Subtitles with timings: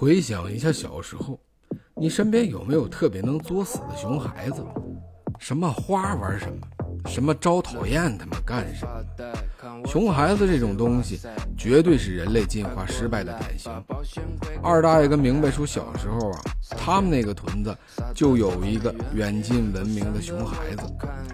[0.00, 1.38] 回想一下小时候，
[1.94, 4.64] 你身边有没有特别能作死的熊孩子？
[5.38, 6.66] 什么花玩什么，
[7.04, 9.86] 什么招讨厌他们干什么？
[9.86, 11.20] 熊孩子这种东西，
[11.54, 13.70] 绝对是人类进化失败的典型。
[14.62, 16.40] 二大爷跟明白叔小时候啊，
[16.78, 17.76] 他们那个屯子
[18.14, 20.82] 就有一个远近闻名的熊孩子，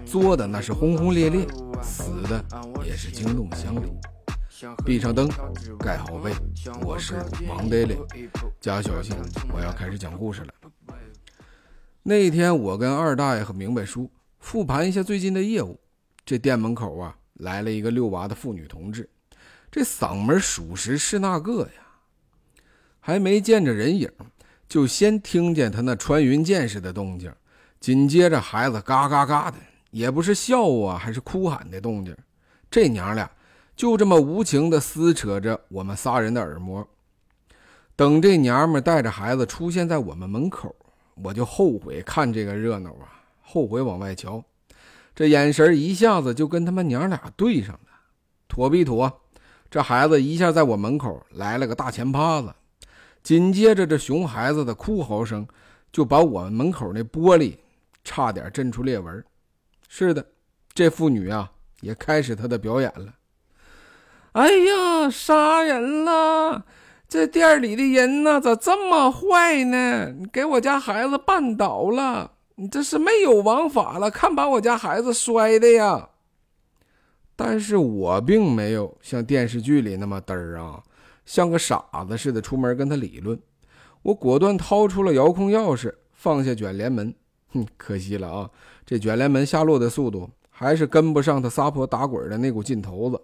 [0.05, 1.47] 作的那是轰轰烈烈，
[1.81, 2.43] 死的
[2.83, 3.87] 也是惊动乡里。
[4.83, 5.29] 闭上灯，
[5.77, 6.33] 盖好被，
[6.83, 7.13] 我是
[7.47, 7.95] 王德烈，
[8.59, 9.15] 加小心，
[9.53, 10.53] 我要开始讲故事了。
[12.01, 14.09] 那天我跟二大爷和明白叔
[14.39, 15.79] 复盘一下最近的业务，
[16.25, 19.07] 这店门口啊来了一个遛娃的妇女同志，
[19.69, 21.85] 这嗓门属实是那个呀，
[22.99, 24.09] 还没见着人影，
[24.67, 27.31] 就先听见他那穿云箭似的动静，
[27.79, 29.57] 紧接着孩子嘎嘎嘎的，
[29.91, 32.17] 也不是笑啊，还是哭喊的动静，
[32.71, 33.29] 这娘俩。
[33.77, 36.85] 就这么无情地撕扯着我们仨人的耳膜。
[37.95, 40.75] 等这娘们带着孩子出现在我们门口，
[41.13, 44.43] 我就后悔看这个热闹啊，后悔往外瞧。
[45.15, 47.99] 这眼神一下子就跟他们娘俩对上了，
[48.47, 49.21] 妥必妥？
[49.69, 52.55] 这孩子一下在我门口来了个大前趴子，
[53.21, 55.47] 紧接着这熊孩子的哭嚎声
[55.91, 57.57] 就把我们门口那玻璃
[58.03, 59.23] 差点震出裂纹。
[59.87, 60.25] 是的，
[60.73, 63.13] 这妇女啊也开始她的表演了。
[64.37, 66.63] 哎呀，杀人了！
[67.09, 70.13] 这店里的人呢，咋这么坏呢？
[70.31, 74.11] 给我家孩子绊倒了，你这是没有王法了！
[74.11, 76.09] 看把我家孩子摔的呀！
[77.35, 80.83] 但是我并没有像电视剧里那么嘚儿啊，
[81.25, 83.39] 像个傻子似的出门跟他理论。
[84.03, 87.11] 我果断掏出了遥控钥匙，放下卷帘门。
[87.53, 88.47] 哼，可惜了啊，
[88.85, 93.19] 这卷帘门下落的速度还是跟不上他撒泼打滚的那股劲头子。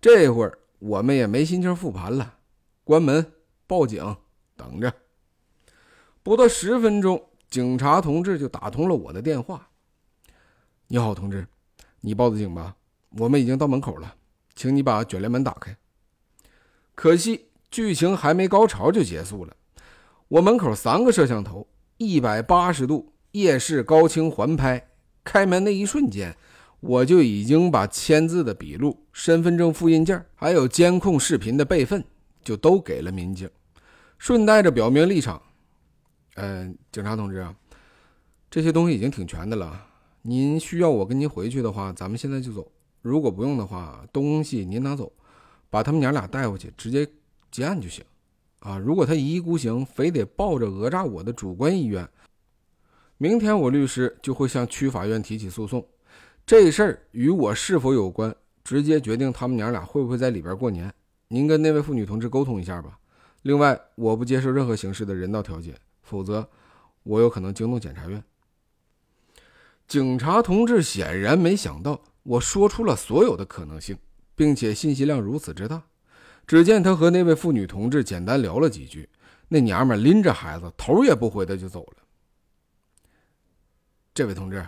[0.00, 2.38] 这会儿我们也没心情复盘了，
[2.84, 3.32] 关门
[3.66, 4.16] 报警，
[4.56, 4.92] 等着。
[6.22, 9.68] 不到十分钟，警察同志就打通了我的电话。
[10.88, 11.46] 你好，同志，
[12.00, 12.76] 你报的警吧？
[13.18, 14.14] 我们已经到门口了，
[14.54, 15.76] 请你把卷帘门打开。
[16.94, 19.54] 可惜剧情还没高潮就结束了。
[20.28, 24.88] 我门口三个摄像头，一百八十度夜视高清环拍，
[25.24, 26.34] 开门那一瞬间。
[26.80, 32.02] 我就已经把签字的笔录、身份证复印件，还有监控视频的备份，
[32.42, 33.48] 就都给了民警，
[34.18, 35.40] 顺带着表明立场。
[36.36, 37.54] 嗯，警察同志啊，
[38.50, 39.86] 这些东西已经挺全的了。
[40.22, 42.62] 您需要我跟您回去的话，咱们现在就走；
[43.02, 45.12] 如果不用的话，东西您拿走，
[45.68, 47.06] 把他们娘俩带回去，直接
[47.50, 48.02] 结案就行。
[48.60, 52.08] 啊，如果他一意孤行，非得抱着讹诈我的主观意愿，
[53.18, 55.86] 明天我律师就会向区法院提起诉讼。
[56.50, 58.34] 这事儿与我是否有关，
[58.64, 60.92] 直接决定他们娘俩会不会在里边过年。
[61.28, 62.98] 您跟那位妇女同志沟通一下吧。
[63.42, 66.50] 另外，我不接受任何形式的人道调解，否则
[67.04, 68.20] 我有可能惊动检察院。
[69.86, 73.96] 警察同志显然没想到我说出了所有的可能性，
[74.34, 75.80] 并且信息量如此之大。
[76.48, 79.08] 只见他和那位妇女同志简单聊了几句，
[79.46, 82.02] 那娘们拎着孩子头也不回的就走了。
[84.12, 84.66] 这位同志。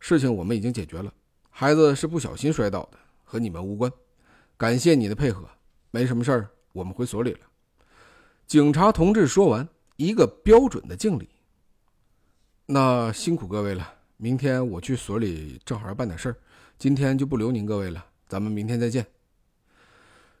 [0.00, 1.12] 事情我们已经解决了，
[1.50, 3.92] 孩子是不小心摔倒的，和你们无关。
[4.56, 5.48] 感谢你的配合，
[5.90, 7.40] 没什么事儿，我们回所里了。
[8.46, 11.28] 警察同志说完，一个标准的敬礼。
[12.66, 16.36] 那辛苦各位了，明天我去所里正好要办点事儿，
[16.78, 19.06] 今天就不留您各位了，咱们明天再见。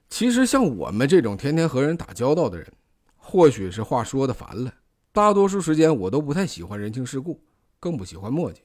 [0.08, 2.66] 其实像我们这种天天和人打交道的人，
[3.16, 4.74] 或许是话说的烦了，
[5.12, 7.40] 大多数时间我都不太喜欢人情世故，
[7.78, 8.62] 更不喜欢墨迹。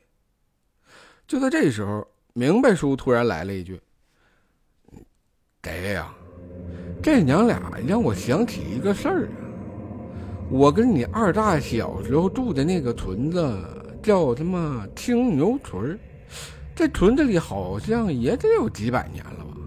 [1.28, 3.82] 就在这时候，明白叔突然来了一句
[5.60, 6.14] ：“得呀，
[7.02, 9.28] 这娘俩让我想起一个事儿。
[10.52, 13.60] 我跟你二大小时候住的那个屯子
[14.04, 15.98] 叫他妈青牛屯
[16.76, 19.58] 这屯子里好像也得有几百年了吧？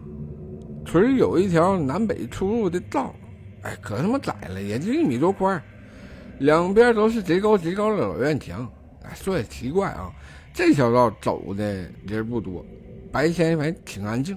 [0.85, 3.13] 屯有一条南北出入的道，
[3.62, 5.61] 哎，可他妈窄了，也就一米多宽，
[6.38, 8.71] 两边都是贼高贼高的老院墙。
[9.03, 10.12] 哎，说也奇怪啊。”
[10.58, 12.66] 这条道走的人不多，
[13.12, 14.37] 白天反正挺安静，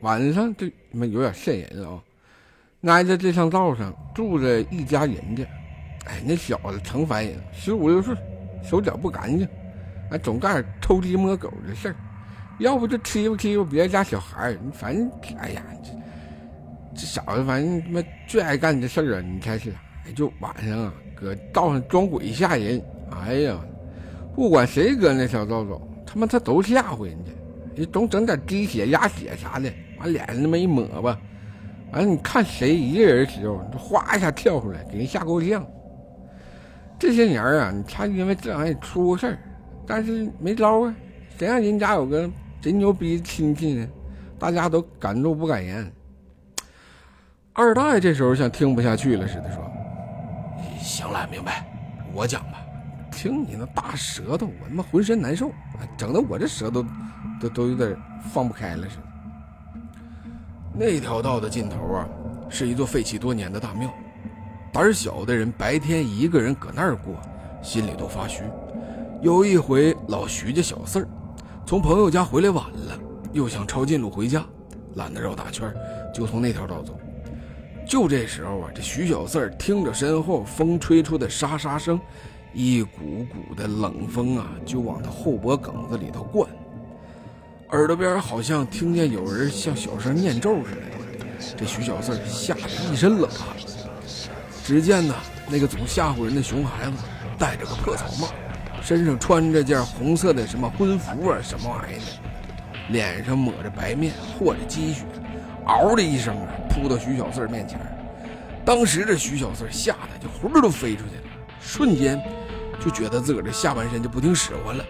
[0.00, 2.02] 晚上就他妈有点瘆人啊！
[2.84, 5.44] 挨着这上道上住着一家人家，
[6.06, 8.16] 哎，那小子成烦人，十五六岁，
[8.64, 9.46] 手脚不干净，
[10.10, 11.96] 哎，总干偷鸡摸狗的事儿，
[12.60, 15.90] 要不就欺负欺负别人家小孩儿，反正哎呀，这
[16.98, 19.20] 这小子反正他妈最爱干这事儿啊！
[19.20, 19.76] 你猜是啥？
[20.16, 23.54] 就晚上啊，搁道上装鬼吓人，哎呀！
[24.38, 27.32] 不管谁搁那小道走，他妈他都吓唬人家，
[27.74, 29.68] 你总整点滴血、鸭血啥的，
[29.98, 31.18] 往脸上那么一抹吧，
[31.90, 35.66] 完了，你看谁一个人的时候，就哗一下跳出来，给人吓够呛。
[37.00, 39.38] 这些年啊，他因为这玩意出过事儿，
[39.84, 40.94] 但是没招啊。
[41.36, 42.30] 谁让人家有个
[42.62, 43.88] 贼牛逼的亲戚呢？
[44.38, 45.92] 大家都敢怒不敢言。
[47.52, 49.68] 二代这时候像听不下去了似的，说
[50.80, 51.66] ：“行了，明白，
[52.14, 52.64] 我讲吧。
[53.20, 55.50] 听你那大舌头，我他妈浑身难受，
[55.96, 56.84] 整的我这舌头
[57.40, 57.96] 都都有点
[58.32, 59.02] 放不开了似的。”
[60.72, 62.08] 那条道的尽头啊，
[62.48, 63.92] 是一座废弃多年的大庙。
[64.72, 67.16] 胆小的人白天一个人搁那儿过，
[67.60, 68.44] 心里都发虚。
[69.20, 71.08] 有一回，老徐家小四儿
[71.66, 72.96] 从朋友家回来晚了，
[73.32, 74.46] 又想抄近路回家，
[74.94, 75.74] 懒得绕大圈，
[76.14, 76.96] 就从那条道走。
[77.84, 81.98] 就这时候啊，这徐小四儿听着身后风吹出的沙沙声，
[82.52, 86.48] 一股股的冷风啊，就往他后脖梗子里头灌。
[87.70, 93.48] 耳朵边好像听见有人像小声念咒似的，这徐小四吓得一身冷汗。
[94.64, 95.14] 只见呢，
[95.48, 96.92] 那个总吓唬人的熊孩子
[97.38, 98.28] 戴着个破草帽，
[98.82, 105.04] 身上穿着件红色的什么婚服啊，什么玩意儿的，脸上抹着白面和着积雪，
[105.66, 107.78] 嗷的一声啊，扑到徐小四面前。
[108.64, 111.22] 当时这徐小四吓得就魂儿都飞出去了，
[111.60, 112.18] 瞬间
[112.80, 114.84] 就觉得自个儿这下半身就不听使唤了，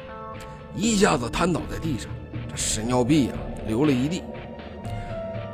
[0.74, 2.10] 一下子瘫倒在地上。
[2.50, 3.32] 这屎尿屁呀，
[3.66, 4.22] 流了一地。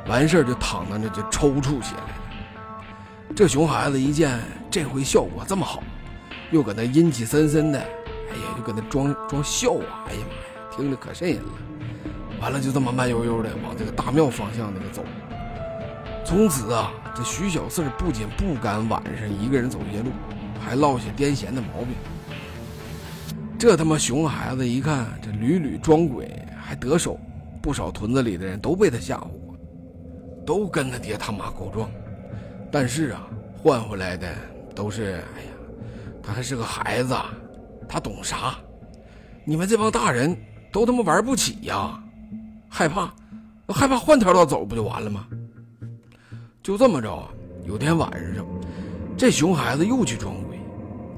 [0.07, 2.09] 完事儿就躺在那就抽搐起来了。
[3.35, 4.39] 这熊孩子一见
[4.69, 5.81] 这回效果这么好，
[6.51, 10.05] 又搁那阴气森森的，哎呀，又搁那装装笑啊！
[10.07, 11.49] 哎呀妈呀，听着可瘆人了。
[12.39, 15.03] 完了就这么慢悠悠的往这个大庙方向那个走。
[16.23, 20.11] 从此啊，这徐小四不仅不敢晚上一个人走夜路，
[20.63, 21.95] 还落下癫痫的毛病。
[23.57, 26.29] 这他妈熊孩子一看这屡屡装鬼。
[26.67, 27.19] 还得手，
[27.61, 29.55] 不少屯子里的人都被他吓唬过，
[30.47, 31.87] 都跟他爹他妈告状。
[32.71, 34.33] 但是啊，换回来的
[34.73, 35.51] 都是：哎呀，
[36.23, 37.15] 他还是个孩子，
[37.87, 38.55] 他懂啥？
[39.43, 40.35] 你们这帮大人
[40.71, 42.03] 都他妈玩不起呀！
[42.67, 43.13] 害怕，
[43.67, 45.27] 害怕换条道走不就完了吗？
[46.63, 47.29] 就这么着啊，
[47.67, 48.43] 有天晚上，
[49.15, 50.59] 这熊孩子又去装鬼，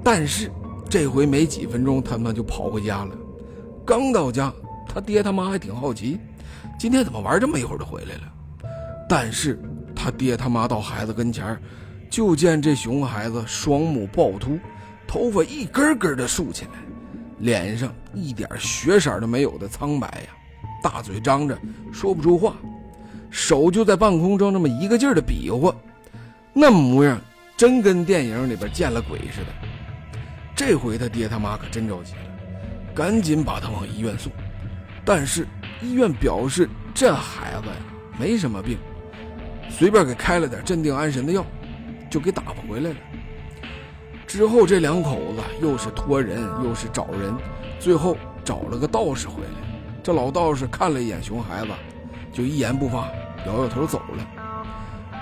[0.04, 0.52] 但是
[0.90, 3.12] 这回没几分钟，他们就跑回家了。
[3.86, 4.54] 刚到家。
[4.90, 6.18] 他爹他妈还挺好奇，
[6.80, 8.22] 今天怎么玩这么一会儿就回来了？
[9.08, 9.62] 但是
[9.94, 11.56] 他爹他妈到孩子跟前
[12.10, 14.58] 就见这熊孩子双目暴突，
[15.06, 16.72] 头发一根根的竖起来，
[17.40, 20.34] 脸上一点血色都没有的苍白呀，
[20.82, 21.56] 大嘴张着
[21.92, 22.56] 说不出话，
[23.30, 25.76] 手就在半空中这么一个劲儿的比划，
[26.54, 27.20] 那模样
[27.58, 29.67] 真跟电影里边见了鬼似的。
[30.58, 32.20] 这回他爹他妈可真着急了，
[32.96, 34.32] 赶紧把他往医院送。
[35.06, 35.48] 但是
[35.84, 37.76] 医院表示这孩子呀
[38.20, 38.76] 没什么病，
[39.70, 41.46] 随便给开了点镇定安神的药，
[42.10, 42.96] 就给打发回来了。
[44.26, 47.36] 之后这两口子又是托人又是找人，
[47.80, 49.50] 最后找了个道士回来。
[50.02, 51.68] 这老道士看了一眼熊孩子，
[52.34, 53.08] 就一言不发，
[53.46, 54.28] 摇摇头走了。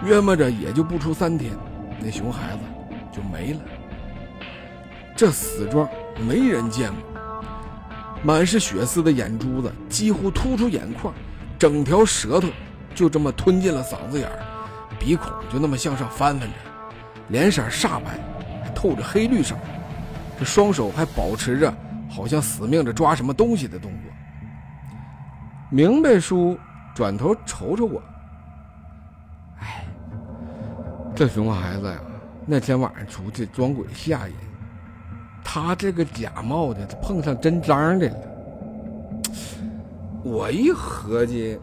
[0.05, 1.51] 约摸着也就不出三天，
[1.99, 2.59] 那熊孩子
[3.11, 3.59] 就没了。
[5.15, 5.87] 这死状
[6.27, 7.31] 没人见过。
[8.23, 11.13] 满是血丝的眼珠子几乎突出眼眶，
[11.59, 12.47] 整条舌头
[12.95, 14.39] 就这么吞进了嗓子眼儿，
[14.99, 16.55] 鼻孔就那么向上翻翻着，
[17.29, 18.19] 脸色煞白，
[18.73, 19.55] 透着黑绿色，
[20.39, 21.71] 这双手还保持着
[22.09, 24.11] 好像死命着抓什么东西的动作。
[25.69, 26.57] 明白叔
[26.95, 28.01] 转头瞅瞅我，
[29.59, 29.85] 哎，
[31.15, 31.99] 这熊孩子呀，
[32.45, 34.33] 那天晚上出去装鬼吓人。
[35.55, 38.17] 他这个假冒的，碰上真章的了。
[40.21, 41.57] 我一合计，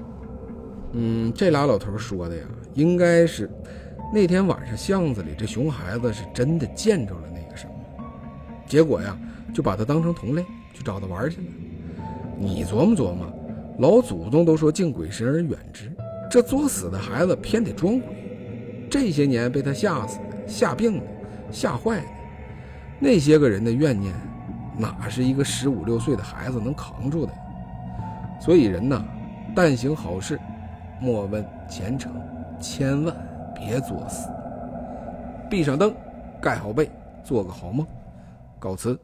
[0.92, 3.50] 嗯，这俩老头说的呀，应该是
[4.10, 7.72] 那天晚上巷子里这熊孩子是真的见着了那个什么，
[8.66, 9.14] 结果呀，
[9.52, 11.46] 就把他当成同类，去找他玩去了。
[12.38, 13.30] 你琢磨琢磨，
[13.78, 15.92] 老祖宗都说敬鬼神而远之，
[16.30, 18.16] 这作死的孩子偏得装鬼，
[18.88, 21.04] 这些年被他吓死的、吓病的、
[21.50, 22.06] 吓坏的。
[23.02, 24.14] 那些个人的怨念，
[24.78, 27.32] 哪是一个十五六岁的孩子能扛住的？
[28.40, 29.04] 所以人呐，
[29.56, 30.38] 但行好事，
[31.00, 32.12] 莫问前程，
[32.60, 33.12] 千万
[33.56, 34.28] 别作死。
[35.50, 35.92] 闭上灯，
[36.40, 36.88] 盖好被，
[37.24, 37.84] 做个好梦。
[38.60, 38.96] 告辞。